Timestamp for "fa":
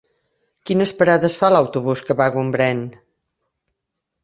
1.41-1.51